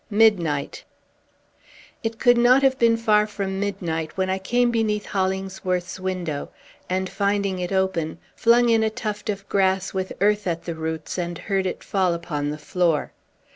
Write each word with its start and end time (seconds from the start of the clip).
MIDNIGHT 0.09 0.83
It 2.01 2.17
could 2.17 2.35
not 2.35 2.63
have 2.63 2.79
been 2.79 2.97
far 2.97 3.27
from 3.27 3.59
midnight 3.59 4.17
when 4.17 4.31
I 4.31 4.39
came 4.39 4.71
beneath 4.71 5.05
Hollingsworth's 5.05 5.99
window, 5.99 6.49
and, 6.89 7.07
finding 7.07 7.59
it 7.59 7.71
open, 7.71 8.17
flung 8.35 8.69
in 8.69 8.81
a 8.81 8.89
tuft 8.89 9.29
of 9.29 9.47
grass 9.47 9.93
with 9.93 10.11
earth 10.19 10.47
at 10.47 10.63
the 10.65 10.73
roots, 10.73 11.19
and 11.19 11.37
heard 11.37 11.67
it 11.67 11.83
fall 11.83 12.15
upon 12.15 12.49
the 12.49 12.57
floor. 12.57 13.11